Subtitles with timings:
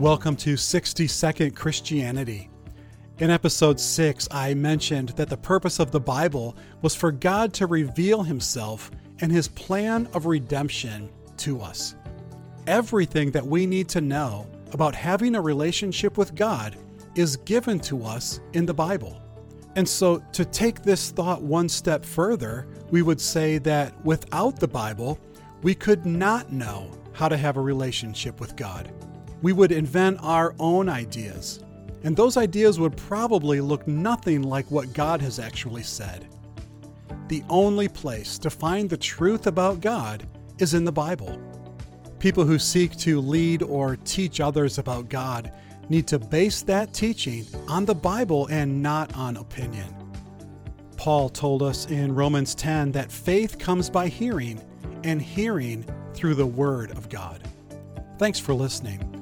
[0.00, 2.48] Welcome to 60 Second Christianity.
[3.18, 7.66] In episode 6, I mentioned that the purpose of the Bible was for God to
[7.66, 8.90] reveal himself
[9.20, 11.96] and his plan of redemption to us.
[12.66, 16.76] Everything that we need to know about having a relationship with God
[17.14, 19.20] is given to us in the Bible.
[19.76, 24.66] And so, to take this thought one step further, we would say that without the
[24.66, 25.18] Bible,
[25.60, 28.90] we could not know how to have a relationship with God.
[29.42, 31.64] We would invent our own ideas,
[32.02, 36.28] and those ideas would probably look nothing like what God has actually said.
[37.28, 40.26] The only place to find the truth about God
[40.58, 41.40] is in the Bible.
[42.18, 45.52] People who seek to lead or teach others about God
[45.88, 49.94] need to base that teaching on the Bible and not on opinion.
[50.96, 54.60] Paul told us in Romans 10 that faith comes by hearing,
[55.02, 57.42] and hearing through the Word of God.
[58.18, 59.19] Thanks for listening.